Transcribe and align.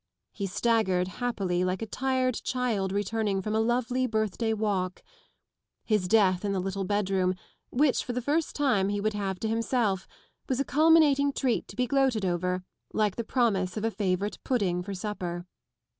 He 0.31 0.47
staggered 0.47 1.07
happily 1.07 1.63
like 1.63 1.83
a 1.83 1.85
tired 1.85 2.33
child 2.43 2.91
returning 2.91 3.39
from 3.39 3.53
a 3.53 3.59
lovely 3.59 4.07
birthday 4.07 4.51
walk: 4.51 5.03
his 5.85 6.07
death 6.07 6.43
in 6.43 6.53
the 6.53 6.59
little 6.59 6.85
bedroom, 6.85 7.35
which 7.69 8.03
for 8.03 8.11
the 8.13 8.19
first 8.19 8.55
time 8.55 8.89
he 8.89 8.99
would 8.99 9.13
have 9.13 9.39
to 9.41 9.47
himself, 9.47 10.07
was 10.49 10.59
a 10.59 10.65
culminating 10.65 11.31
treat 11.31 11.67
to 11.67 11.75
be 11.75 11.85
gloated 11.85 12.25
over 12.25 12.63
like 12.91 13.15
the 13.15 13.23
promise 13.23 13.77
of 13.77 13.85
a 13.85 13.91
favourite 13.91 14.43
pudding 14.43 14.81
for 14.81 14.95
supper. 14.95 15.45